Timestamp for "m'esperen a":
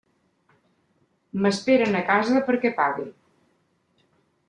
1.45-2.03